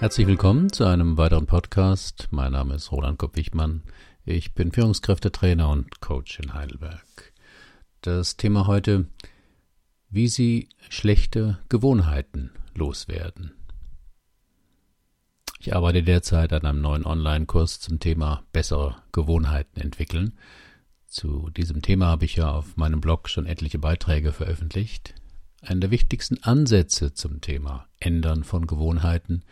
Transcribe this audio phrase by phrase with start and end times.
[0.00, 2.28] Herzlich willkommen zu einem weiteren Podcast.
[2.30, 3.82] Mein Name ist Roland Kopp-Wichmann.
[4.24, 7.34] Ich bin Führungskräftetrainer und Coach in Heidelberg.
[8.00, 9.04] Das Thema heute,
[10.08, 13.52] wie Sie schlechte Gewohnheiten loswerden.
[15.58, 20.32] Ich arbeite derzeit an einem neuen Online-Kurs zum Thema bessere Gewohnheiten entwickeln.
[21.08, 25.12] Zu diesem Thema habe ich ja auf meinem Blog schon etliche Beiträge veröffentlicht.
[25.60, 29.42] Einen der wichtigsten Ansätze zum Thema Ändern von Gewohnheiten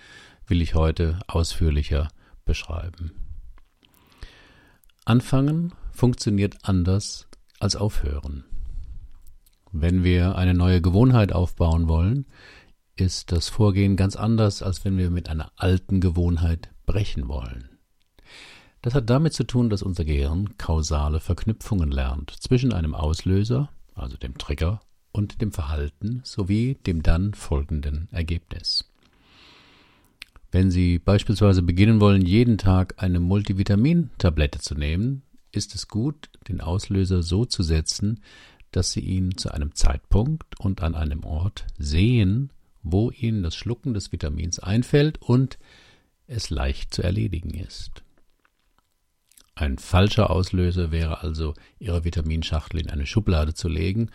[0.49, 2.09] will ich heute ausführlicher
[2.45, 3.13] beschreiben.
[5.05, 7.29] Anfangen funktioniert anders
[7.61, 8.45] als aufhören.
[9.73, 12.27] Wenn wir eine neue Gewohnheit aufbauen wollen,
[12.97, 17.79] ist das Vorgehen ganz anders, als wenn wir mit einer alten Gewohnheit brechen wollen.
[18.83, 24.17] Das hat damit zu tun, dass unser Gehirn kausale Verknüpfungen lernt zwischen einem Auslöser, also
[24.17, 24.81] dem Trigger,
[25.13, 28.89] und dem Verhalten sowie dem dann folgenden Ergebnis.
[30.51, 36.61] Wenn Sie beispielsweise beginnen wollen, jeden Tag eine Multivitamintablette zu nehmen, ist es gut, den
[36.61, 38.23] Auslöser so zu setzen,
[38.71, 42.51] dass Sie ihn zu einem Zeitpunkt und an einem Ort sehen,
[42.83, 45.59] wo Ihnen das Schlucken des Vitamins einfällt und
[46.27, 48.03] es leicht zu erledigen ist.
[49.55, 54.11] Ein falscher Auslöser wäre also, Ihre Vitaminschachtel in eine Schublade zu legen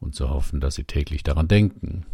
[0.00, 2.06] und zu hoffen, dass Sie täglich daran denken.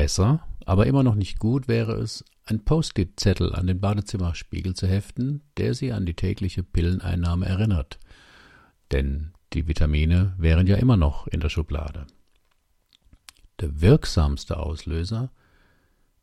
[0.00, 5.42] Besser, aber immer noch nicht gut wäre es, ein Post-it-Zettel an den Badezimmerspiegel zu heften,
[5.58, 7.98] der Sie an die tägliche Pilleneinnahme erinnert.
[8.92, 12.06] Denn die Vitamine wären ja immer noch in der Schublade.
[13.60, 15.32] Der wirksamste Auslöser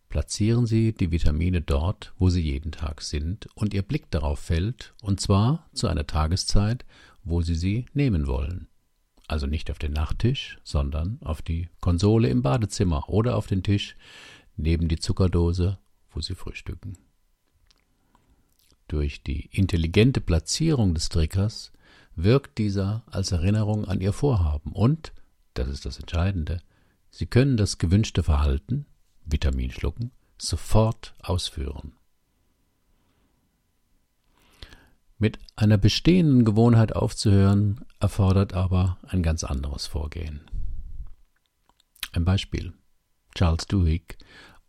[0.10, 4.96] Platzieren Sie die Vitamine dort, wo sie jeden Tag sind und Ihr Blick darauf fällt,
[5.04, 6.84] und zwar zu einer Tageszeit,
[7.24, 8.70] wo Sie sie nehmen wollen
[9.28, 13.96] also nicht auf den Nachttisch, sondern auf die Konsole im Badezimmer oder auf den Tisch
[14.56, 15.78] neben die Zuckerdose,
[16.12, 16.98] wo Sie frühstücken.
[18.88, 21.74] Durch die intelligente Platzierung des Triggers
[22.16, 25.12] wirkt dieser als Erinnerung an Ihr Vorhaben und,
[25.54, 26.62] das ist das Entscheidende,
[27.10, 28.86] Sie können das gewünschte Verhalten,
[29.26, 31.94] Vitamin schlucken, sofort ausführen.
[35.20, 40.42] Mit einer bestehenden Gewohnheit aufzuhören, erfordert aber ein ganz anderes Vorgehen.
[42.12, 42.74] Ein Beispiel.
[43.34, 44.16] Charles Duhigg,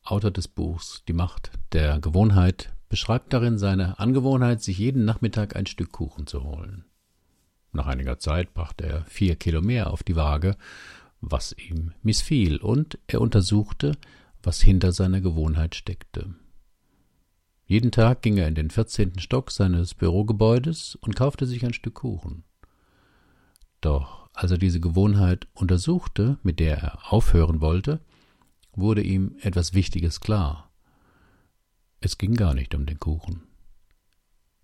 [0.05, 5.67] Autor des Buchs Die Macht der Gewohnheit, beschreibt darin seine Angewohnheit, sich jeden Nachmittag ein
[5.67, 6.87] Stück Kuchen zu holen.
[7.73, 10.57] Nach einiger Zeit brachte er vier Kilo mehr auf die Waage,
[11.21, 13.93] was ihm missfiel, und er untersuchte,
[14.43, 16.35] was hinter seiner Gewohnheit steckte.
[17.71, 21.97] Jeden Tag ging er in den vierzehnten Stock seines Bürogebäudes und kaufte sich ein Stück
[21.97, 22.45] Kuchen.
[23.83, 28.01] Doch als er diese Gewohnheit untersuchte, mit der er aufhören wollte,
[28.73, 30.73] wurde ihm etwas Wichtiges klar.
[32.01, 33.43] Es ging gar nicht um den Kuchen.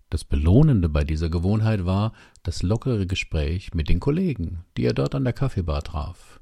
[0.09, 2.11] Das Belohnende bei dieser Gewohnheit war
[2.41, 6.34] das lockere Gespräch mit den Kollegen, die er dort an der Kaffeebar traf.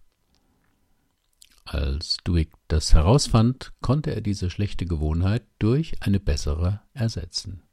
[1.66, 7.64] Als Duick das herausfand, konnte er diese schlechte Gewohnheit durch eine bessere ersetzen.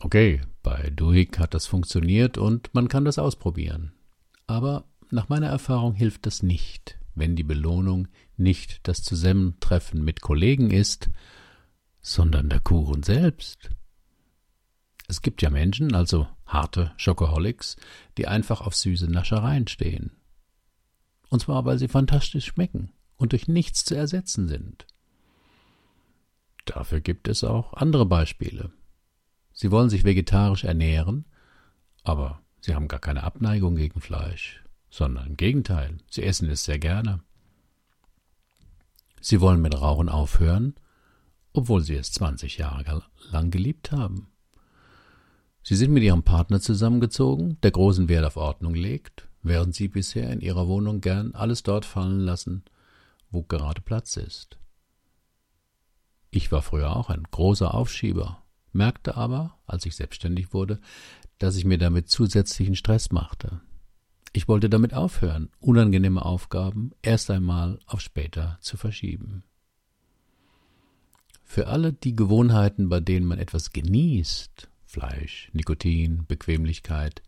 [0.00, 3.92] Okay, bei Duick hat das funktioniert und man kann das ausprobieren.
[4.46, 10.70] Aber nach meiner Erfahrung hilft das nicht, wenn die Belohnung nicht das Zusammentreffen mit Kollegen
[10.70, 11.10] ist,
[12.00, 13.70] sondern der Kuchen selbst.
[15.08, 17.76] Es gibt ja Menschen, also harte Schokoholics,
[18.18, 20.12] die einfach auf süße Naschereien stehen.
[21.28, 24.86] Und zwar, weil sie fantastisch schmecken und durch nichts zu ersetzen sind.
[26.64, 28.72] Dafür gibt es auch andere Beispiele.
[29.52, 31.24] Sie wollen sich vegetarisch ernähren,
[32.04, 36.78] aber sie haben gar keine Abneigung gegen Fleisch, sondern im Gegenteil, sie essen es sehr
[36.78, 37.20] gerne.
[39.20, 40.74] Sie wollen mit Rauchen aufhören,
[41.52, 44.28] obwohl sie es 20 Jahre lang geliebt haben.
[45.62, 50.30] Sie sind mit ihrem Partner zusammengezogen, der großen Wert auf Ordnung legt während sie bisher
[50.30, 52.64] in ihrer Wohnung gern alles dort fallen lassen,
[53.30, 54.58] wo gerade Platz ist.
[56.30, 58.42] Ich war früher auch ein großer Aufschieber,
[58.72, 60.80] merkte aber, als ich selbstständig wurde,
[61.38, 63.60] dass ich mir damit zusätzlichen Stress machte.
[64.32, 69.42] Ich wollte damit aufhören, unangenehme Aufgaben erst einmal auf später zu verschieben.
[71.44, 77.22] Für alle die Gewohnheiten, bei denen man etwas genießt, Fleisch, Nikotin, Bequemlichkeit,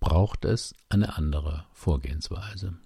[0.00, 2.78] braucht es eine andere Vorgehensweise.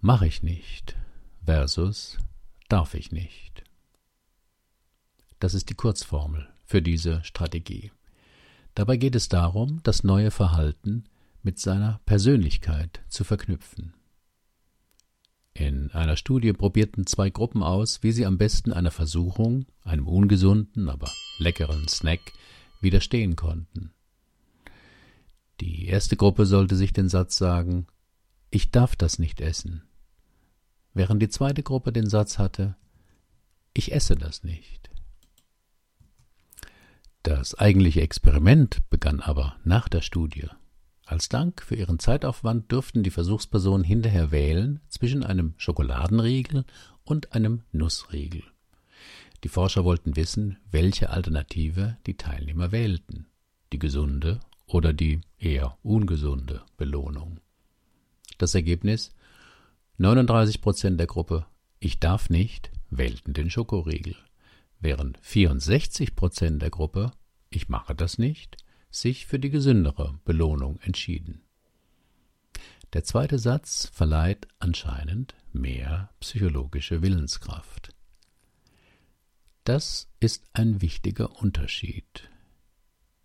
[0.00, 0.96] Mache ich nicht
[1.44, 2.18] versus
[2.68, 3.64] darf ich nicht.
[5.40, 7.90] Das ist die Kurzformel für diese Strategie.
[8.74, 11.04] Dabei geht es darum, das neue Verhalten
[11.42, 13.94] mit seiner Persönlichkeit zu verknüpfen.
[15.52, 20.88] In einer Studie probierten zwei Gruppen aus, wie sie am besten einer Versuchung, einem ungesunden,
[20.88, 22.20] aber leckeren Snack,
[22.80, 23.92] widerstehen konnten.
[25.60, 27.86] Die erste Gruppe sollte sich den Satz sagen,
[28.50, 29.82] ich darf das nicht essen,
[30.94, 32.76] während die zweite Gruppe den Satz hatte,
[33.74, 34.90] ich esse das nicht.
[37.22, 40.48] Das eigentliche Experiment begann aber nach der Studie.
[41.04, 46.64] Als Dank für ihren Zeitaufwand dürften die Versuchspersonen hinterher wählen zwischen einem Schokoladenriegel
[47.04, 48.42] und einem Nussriegel.
[49.44, 53.26] Die Forscher wollten wissen, welche Alternative die Teilnehmer wählten,
[53.72, 57.40] die gesunde oder die eher ungesunde Belohnung.
[58.38, 59.12] Das Ergebnis
[59.98, 61.46] 39 Prozent der Gruppe
[61.78, 64.16] Ich darf nicht wählten den Schokoriegel,
[64.80, 67.12] während 64 Prozent der Gruppe
[67.48, 68.56] Ich mache das nicht
[68.90, 71.42] sich für die gesündere Belohnung entschieden.
[72.92, 77.94] Der zweite Satz verleiht anscheinend mehr psychologische Willenskraft.
[79.64, 82.30] Das ist ein wichtiger Unterschied.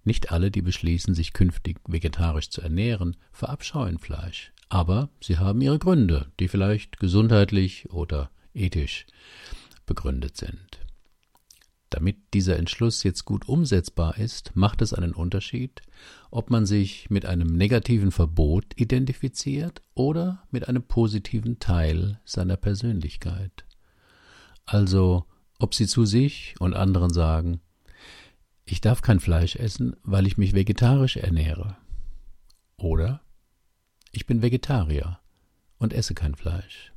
[0.04, 5.80] Nicht alle, die beschließen, sich künftig vegetarisch zu ernähren, verabscheuen Fleisch, aber sie haben ihre
[5.80, 9.06] Gründe, die vielleicht gesundheitlich oder ethisch
[9.86, 10.86] begründet sind.
[11.90, 15.82] Damit dieser Entschluss jetzt gut umsetzbar ist, macht es einen Unterschied,
[16.30, 23.66] ob man sich mit einem negativen Verbot identifiziert oder mit einem positiven Teil seiner Persönlichkeit.
[24.66, 25.26] Also,
[25.60, 27.62] ob sie zu sich und anderen sagen,
[28.66, 31.78] ich darf kein Fleisch essen, weil ich mich vegetarisch ernähre.
[32.78, 33.22] Oder
[34.12, 35.20] ich bin Vegetarier
[35.78, 36.92] und esse kein Fleisch.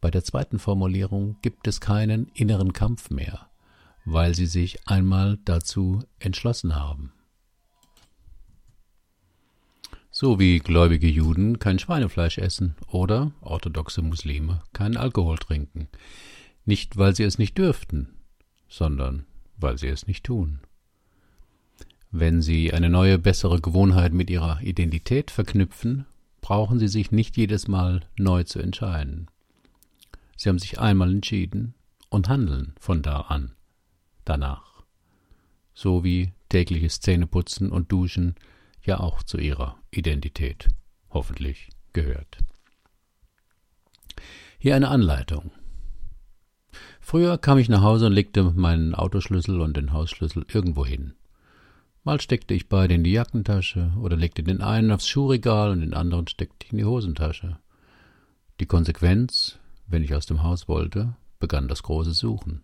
[0.00, 3.50] Bei der zweiten Formulierung gibt es keinen inneren Kampf mehr,
[4.04, 7.12] weil sie sich einmal dazu entschlossen haben.
[10.20, 15.86] So wie gläubige Juden kein Schweinefleisch essen oder orthodoxe Muslime keinen Alkohol trinken.
[16.64, 18.08] Nicht, weil sie es nicht dürften,
[18.68, 19.26] sondern
[19.58, 20.58] weil sie es nicht tun.
[22.10, 26.04] Wenn sie eine neue, bessere Gewohnheit mit ihrer Identität verknüpfen,
[26.40, 29.28] brauchen sie sich nicht jedes Mal neu zu entscheiden.
[30.36, 31.74] Sie haben sich einmal entschieden
[32.08, 33.52] und handeln von da an,
[34.24, 34.82] danach.
[35.74, 38.34] So wie tägliches Zähneputzen und Duschen
[38.88, 40.68] ja auch zu ihrer Identität
[41.10, 42.38] hoffentlich gehört.
[44.58, 45.52] Hier eine Anleitung.
[47.00, 51.14] Früher kam ich nach Hause und legte meinen Autoschlüssel und den Hausschlüssel irgendwo hin.
[52.04, 55.94] Mal steckte ich beide in die Jackentasche oder legte den einen aufs Schuhregal und den
[55.94, 57.58] anderen steckte ich in die Hosentasche.
[58.60, 62.62] Die Konsequenz, wenn ich aus dem Haus wollte, begann das große Suchen.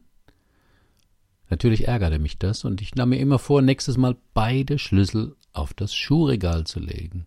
[1.50, 5.74] Natürlich ärgerte mich das, und ich nahm mir immer vor, nächstes Mal beide Schlüssel auf
[5.74, 7.26] das Schuhregal zu legen.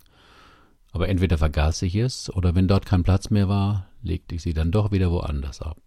[0.91, 4.53] Aber entweder vergaß ich es, oder wenn dort kein Platz mehr war, legte ich sie
[4.53, 5.79] dann doch wieder woanders ab.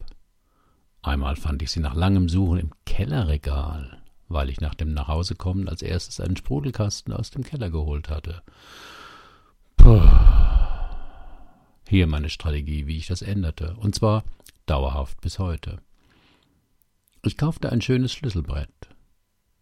[1.03, 5.83] Einmal fand ich sie nach langem Suchen im Kellerregal, weil ich nach dem Nachhausekommen als
[5.83, 8.43] erstes einen Sprudelkasten aus dem Keller geholt hatte.
[9.77, 10.01] Puh.
[11.89, 14.23] Hier meine Strategie, wie ich das änderte, und zwar
[14.67, 15.79] dauerhaft bis heute.
[17.23, 18.89] Ich kaufte ein schönes Schlüsselbrett.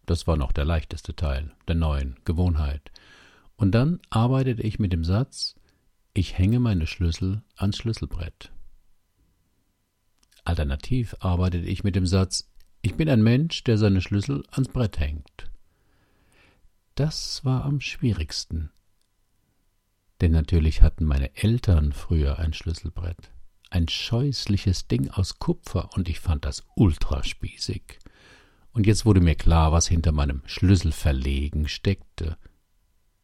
[0.05, 2.91] Das war noch der leichteste Teil der neuen Gewohnheit.
[3.57, 5.55] Und dann arbeitete ich mit dem Satz,
[6.13, 8.51] ich hänge meine Schlüssel ans Schlüsselbrett.
[10.45, 12.49] Alternativ arbeitete ich mit dem Satz,
[12.81, 15.51] ich bin ein Mensch, der seine Schlüssel ans Brett hängt.
[16.95, 18.71] Das war am schwierigsten,
[20.21, 23.31] denn natürlich hatten meine Eltern früher ein Schlüsselbrett.
[23.69, 27.99] Ein scheußliches Ding aus Kupfer, und ich fand das ultraspießig.
[28.71, 32.37] Und jetzt wurde mir klar, was hinter meinem Schlüsselverlegen steckte.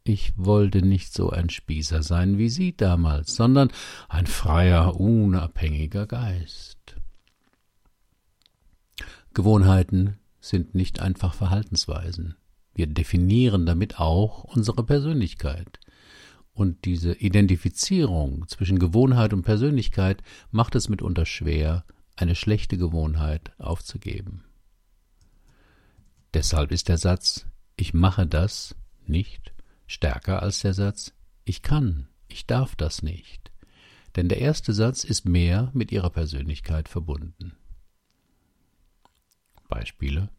[0.03, 3.71] Ich wollte nicht so ein Spießer sein wie Sie damals, sondern
[4.07, 6.95] ein freier, unabhängiger Geist.
[9.33, 12.35] Gewohnheiten sind nicht einfach Verhaltensweisen.
[12.75, 15.79] Wir definieren damit auch unsere Persönlichkeit.
[16.55, 21.83] Und diese Identifizierung zwischen Gewohnheit und Persönlichkeit macht es mitunter schwer,
[22.15, 24.45] eine schlechte Gewohnheit aufzugeben.
[26.33, 27.45] Deshalb ist der Satz
[27.75, 28.73] Ich mache das
[29.05, 29.53] nicht
[29.85, 33.51] stärker als der Satz Ich kann, ich darf das nicht.
[34.15, 37.57] Denn der erste Satz ist mehr mit ihrer Persönlichkeit verbunden.
[39.67, 40.29] Beispiele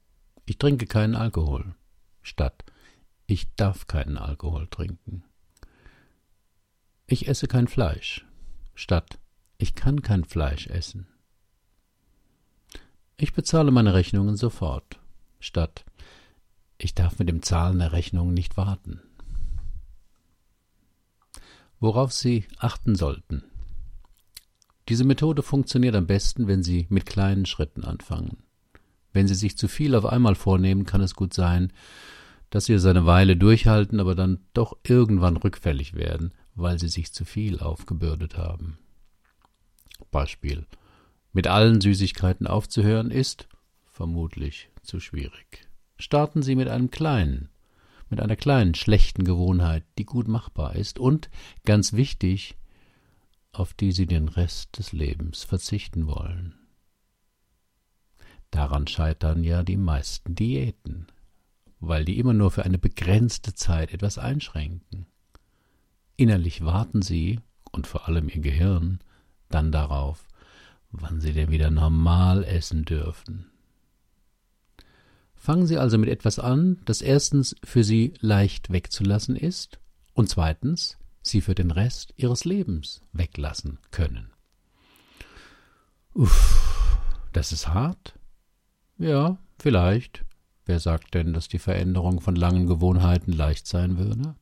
[0.46, 1.74] Ich trinke keinen Alkohol
[2.22, 2.64] statt
[3.26, 5.24] Ich darf keinen Alkohol trinken.
[7.08, 8.26] Ich esse kein Fleisch
[8.74, 9.20] statt
[9.58, 11.06] Ich kann kein Fleisch essen.
[13.16, 14.98] Ich bezahle meine Rechnungen sofort
[15.38, 15.84] statt
[16.78, 19.00] Ich darf mit dem Zahlen der Rechnungen nicht warten.
[21.78, 23.44] Worauf Sie achten sollten
[24.88, 28.38] Diese Methode funktioniert am besten, wenn Sie mit kleinen Schritten anfangen.
[29.12, 31.72] Wenn Sie sich zu viel auf einmal vornehmen, kann es gut sein,
[32.50, 37.12] dass Sie es eine Weile durchhalten, aber dann doch irgendwann rückfällig werden, weil Sie sich
[37.12, 38.78] zu viel aufgebürdet haben.
[40.10, 40.66] Beispiel.
[41.32, 43.46] Mit allen Süßigkeiten aufzuhören ist
[43.84, 45.68] vermutlich zu schwierig.
[45.98, 47.50] Starten Sie mit einem kleinen,
[48.08, 51.30] mit einer kleinen schlechten Gewohnheit, die gut machbar ist und,
[51.64, 52.56] ganz wichtig,
[53.52, 56.54] auf die Sie den Rest des Lebens verzichten wollen.
[58.50, 61.06] Daran scheitern ja die meisten Diäten,
[61.80, 65.06] weil die immer nur für eine begrenzte Zeit etwas einschränken.
[66.16, 67.40] Innerlich warten sie,
[67.72, 69.00] und vor allem ihr Gehirn,
[69.48, 70.26] dann darauf,
[70.90, 73.46] wann sie denn wieder normal essen dürfen.
[75.46, 79.78] Fangen Sie also mit etwas an, das erstens für Sie leicht wegzulassen ist
[80.12, 84.32] und zweitens Sie für den Rest Ihres Lebens weglassen können.
[86.14, 86.98] Uff,
[87.32, 88.18] das ist hart.
[88.98, 90.24] Ja, vielleicht.
[90.64, 94.34] Wer sagt denn, dass die Veränderung von langen Gewohnheiten leicht sein würde?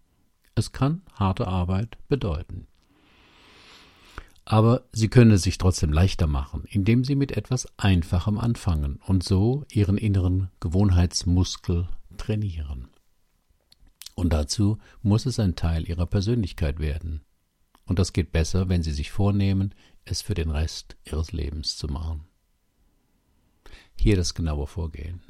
[0.54, 2.66] Es kann harte Arbeit bedeuten.
[4.44, 9.24] Aber Sie können es sich trotzdem leichter machen, indem Sie mit etwas Einfachem anfangen und
[9.24, 12.88] so Ihren inneren Gewohnheitsmuskel trainieren.
[14.14, 17.22] Und dazu muss es ein Teil Ihrer Persönlichkeit werden.
[17.86, 21.88] Und das geht besser, wenn Sie sich vornehmen, es für den Rest Ihres Lebens zu
[21.88, 22.24] machen.
[23.96, 25.22] Hier das genaue Vorgehen.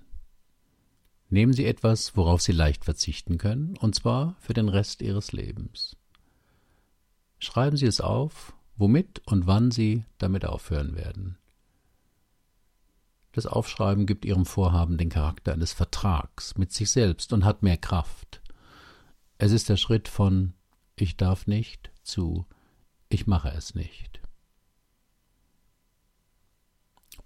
[1.34, 5.96] Nehmen Sie etwas, worauf Sie leicht verzichten können, und zwar für den Rest Ihres Lebens.
[7.40, 11.36] Schreiben Sie es auf womit und wann Sie damit aufhören werden.
[13.32, 17.78] Das Aufschreiben gibt Ihrem Vorhaben den Charakter eines Vertrags mit sich selbst und hat mehr
[17.78, 18.40] Kraft.
[19.36, 20.54] Es ist der Schritt von
[20.94, 22.46] ich darf nicht zu
[23.08, 24.20] ich mache es nicht.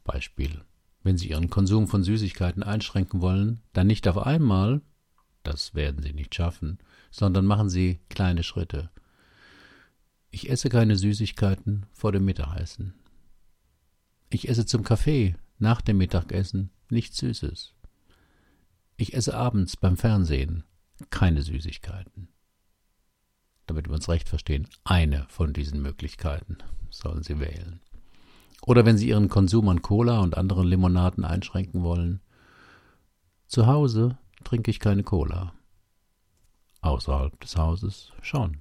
[0.03, 0.65] Beispiel.
[1.03, 4.83] Wenn Sie Ihren Konsum von Süßigkeiten einschränken wollen, dann nicht auf einmal,
[5.43, 6.79] das werden Sie nicht schaffen,
[7.11, 8.91] sondern machen Sie kleine Schritte.
[10.31, 12.95] Ich esse keine Süßigkeiten vor dem Mittagessen.
[14.31, 17.75] Ich esse zum Kaffee nach dem Mittagessen nichts Süßes.
[18.97, 20.65] Ich esse abends beim Fernsehen
[21.11, 22.29] keine Süßigkeiten.
[23.67, 26.59] Damit wir uns recht verstehen, eine von diesen Möglichkeiten
[26.91, 27.81] sollen Sie wählen.
[28.67, 32.21] Oder wenn Sie Ihren Konsum an Cola und anderen Limonaden einschränken wollen,
[33.47, 35.53] zu Hause trinke ich keine Cola.
[36.81, 38.59] Außerhalb des Hauses schon.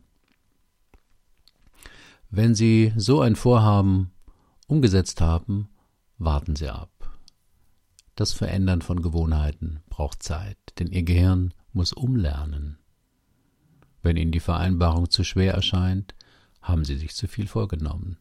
[2.29, 4.11] Wenn Sie so ein Vorhaben
[4.67, 5.69] umgesetzt haben,
[6.17, 6.91] warten Sie ab.
[8.15, 12.79] Das Verändern von Gewohnheiten braucht Zeit, denn Ihr Gehirn muss umlernen.
[14.01, 16.15] Wenn Ihnen die Vereinbarung zu schwer erscheint,
[16.61, 18.17] haben Sie sich zu viel vorgenommen.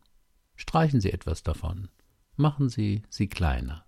[0.57, 1.89] Streichen Sie etwas davon.
[2.37, 3.85] Machen Sie sie kleiner.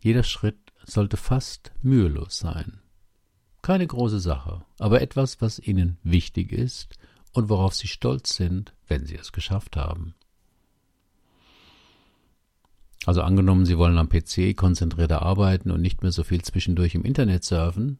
[0.00, 2.80] Jeder Schritt sollte fast mühelos sein.
[3.62, 6.96] Keine große Sache, aber etwas, was Ihnen wichtig ist
[7.36, 10.14] und worauf sie stolz sind, wenn sie es geschafft haben.
[13.04, 17.04] Also angenommen, Sie wollen am PC konzentrierter arbeiten und nicht mehr so viel zwischendurch im
[17.04, 17.98] Internet surfen,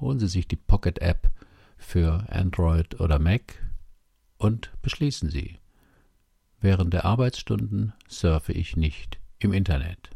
[0.00, 1.30] holen Sie sich die Pocket App
[1.76, 3.60] für Android oder Mac
[4.38, 5.58] und beschließen Sie.
[6.64, 10.08] Während der Arbeitsstunden surfe ich nicht im Internet.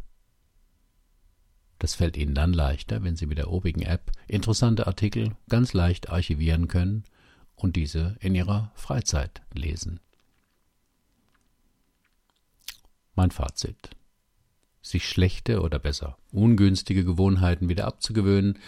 [1.79, 6.09] Das fällt Ihnen dann leichter, wenn Sie mit der obigen App interessante Artikel ganz leicht
[6.09, 7.05] archivieren können
[7.55, 10.01] und diese in ihrer Freizeit lesen.
[13.15, 13.91] Mein Fazit.
[14.81, 18.59] Sich schlechte oder besser ungünstige Gewohnheiten wieder abzugewöhnen,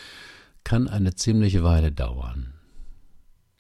[0.65, 2.60] kann eine ziemliche Weile dauern.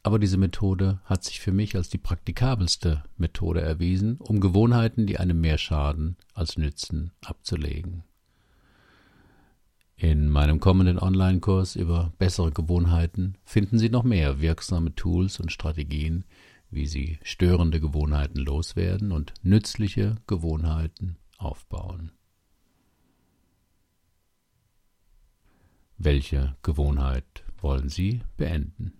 [0.03, 5.19] Aber diese Methode hat sich für mich als die praktikabelste Methode erwiesen, um Gewohnheiten, die
[5.19, 8.05] einem mehr schaden als nützen, abzulegen.
[9.97, 16.25] In meinem kommenden Online-Kurs über bessere Gewohnheiten finden Sie noch mehr wirksame Tools und Strategien,
[16.71, 22.13] wie Sie störende Gewohnheiten loswerden und nützliche Gewohnheiten aufbauen.
[25.99, 29.00] Welche Gewohnheit wollen Sie beenden?